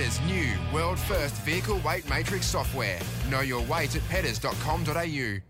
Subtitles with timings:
[0.00, 2.98] Petters new world first vehicle weight matrix software.
[3.28, 5.40] Know your weight at petters.com.au.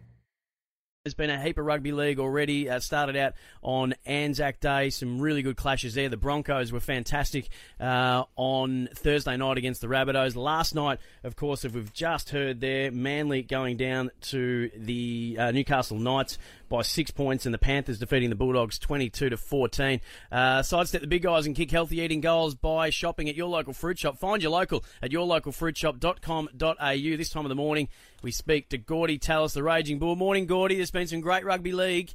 [1.05, 2.69] There's been a heap of rugby league already.
[2.69, 4.91] Uh, started out on Anzac Day.
[4.91, 6.09] Some really good clashes there.
[6.09, 10.37] The Broncos were fantastic uh, on Thursday night against the Rabbitohs.
[10.37, 15.51] Last night, of course, if we've just heard there, Manly going down to the uh,
[15.53, 16.39] Newcastle Knights
[16.71, 20.01] by six points, and the Panthers defeating the Bulldogs 22 to 14.
[20.33, 23.75] Uh, sidestep the big guys and kick healthy eating goals by shopping at your local
[23.75, 24.17] fruit shop.
[24.17, 27.17] Find your local at yourlocalfruitshop.com.au.
[27.17, 27.89] This time of the morning,
[28.23, 30.17] we speak to Gordie Tallis, the Raging Bull.
[30.17, 30.77] Morning, Gordie.
[30.77, 32.15] There's been some great rugby league.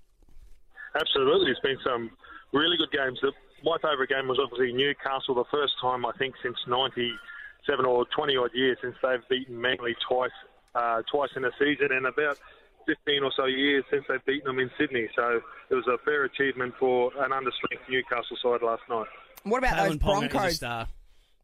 [0.99, 2.09] Absolutely, it's been some
[2.53, 3.19] really good games.
[3.63, 8.37] My favourite game was obviously Newcastle, the first time I think since '97 or 20
[8.37, 10.31] odd years since they've beaten Manly twice,
[10.73, 12.39] uh, twice in a season, and about
[12.85, 15.07] 15 or so years since they've beaten them in Sydney.
[15.15, 19.07] So it was a fair achievement for an understrength Newcastle side last night.
[19.43, 20.55] What about Kalyn those Ponga is a Broncos?
[20.55, 20.87] star.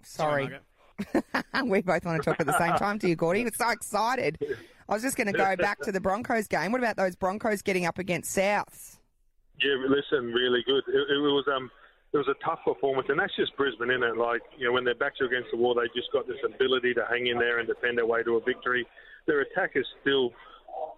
[0.04, 0.50] Sorry.
[1.66, 3.44] We both want to talk at the same time to you, Gordie.
[3.44, 4.38] We're so excited.
[4.88, 6.72] I was just going to go back to the Broncos game.
[6.72, 8.98] What about those Broncos getting up against Souths?
[9.64, 10.84] Yeah, listen, really good.
[10.88, 11.72] It, it was um,
[12.14, 14.18] it was a tough performance, and that's just Brisbane, isn't it?
[14.18, 16.94] Like you know, when their backs are against the wall, they just got this ability
[16.96, 18.86] to hang in there and defend their way to a victory.
[19.28, 20.32] Their attack is still,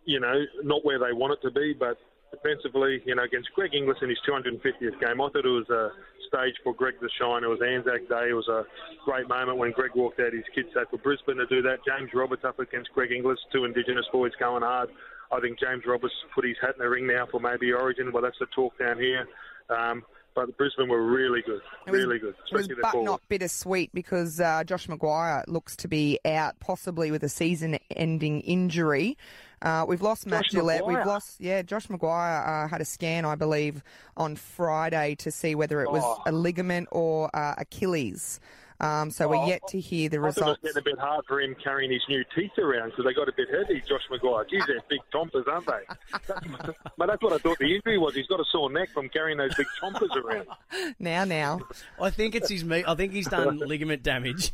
[0.05, 1.97] you know, not where they want it to be, but
[2.31, 5.89] defensively, you know, against Greg Inglis in his 250th game, I thought it was a
[6.27, 7.43] stage for Greg to shine.
[7.43, 8.29] It was Anzac Day.
[8.29, 8.65] It was a
[9.05, 11.85] great moment when Greg walked out his kids set for Brisbane to do that.
[11.85, 14.89] James Roberts up against Greg Inglis, two Indigenous boys going hard.
[15.31, 18.11] I think James Roberts put his hat in the ring now for maybe Origin.
[18.11, 19.25] Well, that's the talk down here.
[19.69, 20.03] Um,
[20.35, 23.05] but the Brisbane were really good, really good, It was but forward.
[23.05, 29.17] not bittersweet because uh, Josh McGuire looks to be out, possibly with a season-ending injury.
[29.61, 30.85] Uh, we've lost Matt Josh Gillett.
[30.85, 31.61] We've lost, yeah.
[31.61, 33.81] Josh McGuire uh, had a scan, I believe,
[34.17, 36.21] on Friday to see whether it was Oh.
[36.25, 38.39] a ligament or uh, Achilles.
[38.83, 40.61] Um, so we're Oh, yet to hear the I thought it was results.
[40.63, 43.31] getting a bit hard for him carrying his new teeth around because they got a
[43.31, 44.49] bit heavy, Josh McGuire.
[44.49, 46.73] Geez, they're big chompers, aren't they?
[46.97, 48.13] but that's what I thought the injury was.
[48.15, 50.47] He's got a sore neck from carrying those big chompers around.
[50.99, 51.61] Now, now.
[52.01, 52.85] I think it's his meat.
[52.87, 54.51] I think he's done ligament damage.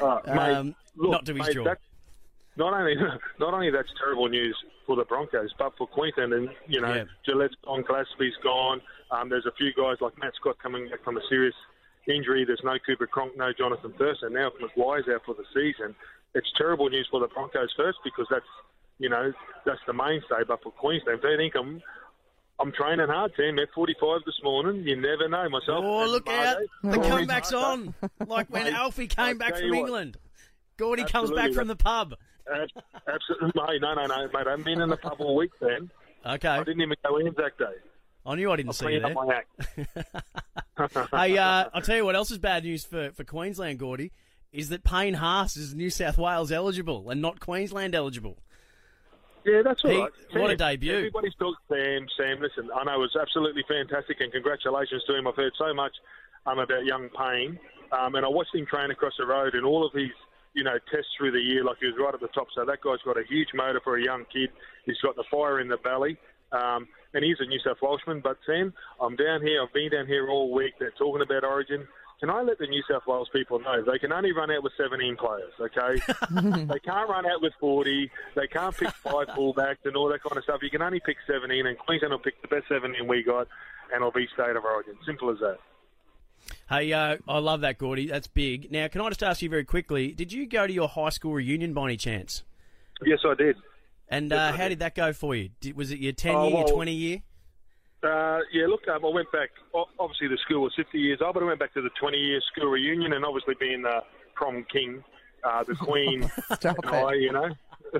[0.00, 1.64] Uh, mate, um, look, not to his mate, jaw.
[1.64, 1.78] that-
[2.56, 2.94] not only
[3.40, 6.32] not only that's terrible news for the Broncos, but for Queensland.
[6.32, 7.04] And you know, Yeah.
[7.26, 8.80] Gillett's gone, Gillespie's gone.
[9.10, 11.54] Um, there's a few guys like Matt Scott coming back from a serious
[12.08, 12.44] injury.
[12.44, 14.32] There's no Cooper Cronk, no Jonathan Thurston.
[14.32, 15.94] Now if McGuire's out for the season,
[16.34, 18.44] it's terrible news for the Broncos first because that's
[18.98, 19.32] you know
[19.64, 20.44] that's the mainstay.
[20.46, 21.80] But for Queensland, they think I'm.
[22.60, 23.58] I'm training hard, Sam.
[23.58, 25.48] At 45 this morning, you never know.
[25.48, 25.84] Myself.
[25.84, 26.58] Oh, and look out.
[26.84, 27.66] The comeback's Margo.
[27.66, 27.94] on.
[28.28, 29.74] Like when Mate, Alfie came I back from.
[29.74, 30.18] England.
[30.76, 32.14] Gordie comes back from the pub.
[32.48, 33.80] Absolutely, mate.
[33.80, 34.46] No, no, no, mate.
[34.46, 35.90] I've been in the pub all week, then.
[36.24, 36.48] Okay.
[36.48, 37.64] I didn't even go Anzac Day.
[38.26, 39.28] I knew I didn't see you Cleaned up
[39.76, 39.86] there.
[41.12, 44.12] Hey, uh, I'll tell you what else is bad news for, for Queensland, Gordie,
[44.52, 48.36] is that Payne Haas is New South Wales eligible and not Queensland eligible.
[49.44, 50.12] Yeah, that's all He- right.
[50.32, 50.96] what a Sam, debut.
[50.96, 52.06] Everybody's talking Sam.
[52.16, 55.26] Sam, listen, I know it was absolutely fantastic, and congratulations to him.
[55.26, 55.92] I've heard so much
[56.46, 57.58] um, about young Payne,
[57.92, 60.08] um, and I watched him train across the road, and all of his,
[60.54, 62.46] you know, tests through the year, like he was right at the top.
[62.54, 64.48] So that guy's got a huge motor for a young kid.
[64.86, 66.16] He's got the fire in the belly.
[66.52, 68.20] Um, and he's a New South Welshman.
[68.20, 69.62] But Sam, I'm down here.
[69.62, 70.74] I've been down here all week.
[70.78, 71.86] They're talking about Origin.
[72.20, 74.72] Can I let the New South Wales people know they can only run out with
[74.78, 76.00] 17 players, okay?
[76.64, 78.10] they can't run out with 40.
[78.34, 80.60] They can't pick five fullbacks and all that kind of stuff.
[80.62, 83.48] You can only pick 17, and Queensland will pick the best 17 we got,
[83.92, 84.94] and it'll be state of origin.
[85.04, 85.58] Simple as that.
[86.68, 88.06] Hey, uh, I love that, Gordie.
[88.06, 88.70] That's big.
[88.70, 91.34] Now, can I just ask you very quickly, did you go to your high school
[91.34, 92.42] reunion by any chance?
[93.04, 93.56] Yes, I did.
[94.08, 94.70] And uh, how did.
[94.70, 95.50] did that go for you?
[95.60, 97.18] Did, was it your 10 Oh, year, well- your 20 year?
[98.02, 99.48] Uh, yeah, look, um, I went back.
[99.98, 102.70] Obviously, the school was 50 years old, but I went back to the 20-year school
[102.70, 104.02] reunion, and obviously being the
[104.34, 105.02] prom king,
[105.42, 107.20] uh, the queen, Stop and I, it.
[107.22, 107.48] you know.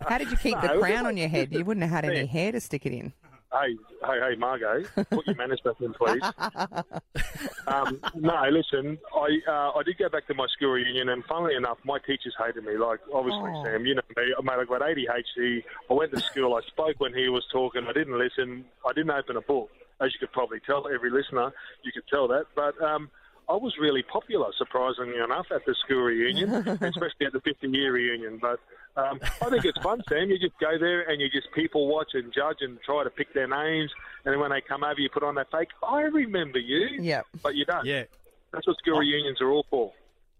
[0.00, 1.52] How did you keep the No, it was crown like- on your head?
[1.52, 3.12] You wouldn't have had any hair to stick it in.
[3.60, 6.20] Hey, hey, hey, Margot, put your manners back in, please.
[7.66, 11.54] um, no, listen, I uh, I did go back to my school reunion, and funnily
[11.54, 12.76] enough, my teachers hated me.
[12.76, 13.64] Like, obviously, Oh.
[13.64, 15.62] Sam, you know me, I made, I got ADHD.
[15.90, 19.10] I went to school, I spoke when he was talking, I didn't listen, I didn't
[19.10, 19.70] open a book.
[20.00, 22.46] As you could probably tell, every listener, you could tell that.
[22.54, 23.10] But um,
[23.48, 27.92] I was really popular, surprisingly enough, at the school reunion, especially at the 50 year
[27.92, 28.38] reunion.
[28.40, 28.58] But
[28.96, 30.30] um, I think it's fun, Sam.
[30.30, 33.32] You just go there and you just people watch and judge and try to pick
[33.34, 33.90] their names.
[34.24, 36.98] And then when they come over, you put on that fake, I remember you.
[37.00, 37.22] Yeah.
[37.42, 37.84] But you don't.
[37.86, 38.04] Yeah.
[38.52, 39.92] That's what school reunions are all for.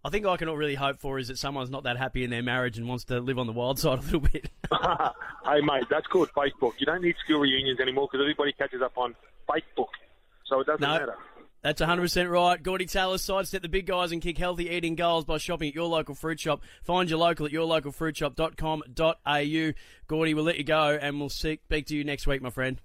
[0.03, 2.29] I think I can all really hope for is that someone's not that happy in
[2.29, 4.49] their marriage and wants to live on the wild side a little bit.
[4.71, 6.73] hey, mate, that's called Facebook.
[6.77, 9.15] You don't need school reunions anymore because everybody catches up on
[9.49, 9.87] Facebook.
[10.45, 10.93] So it doesn't No.
[10.99, 11.15] matter.
[11.63, 12.61] That's 100% right.
[12.61, 15.87] Gordie Tallis sidestep the big guys and kick healthy eating goals by shopping at your
[15.87, 16.61] local fruit shop.
[16.83, 19.73] Find your local at yourlocalfruitshop.com.au.
[20.07, 22.79] Gordie, we'll let you go and we'll speak to you next week, my friend.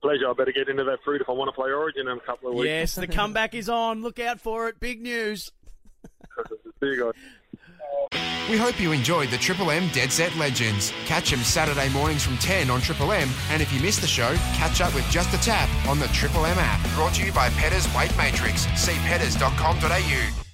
[0.00, 0.28] Pleasure.
[0.28, 2.50] I better get into that fruit if I want to play Origin in a couple
[2.50, 2.66] of weeks.
[2.66, 4.02] Yes, the comeback is on.
[4.02, 4.78] Look out for it.
[4.78, 5.50] Big news.
[6.80, 7.14] See you guys.
[8.48, 10.92] We hope you enjoyed the Triple M Dead Set Legends.
[11.04, 14.34] Catch them Saturday mornings from 10 on Triple M, and if you missed the show,
[14.54, 16.80] catch up with Just a Tap on the Triple M app.
[16.94, 18.62] Brought to you by Petters Weight Matrix.
[18.80, 20.47] See petters.com.au.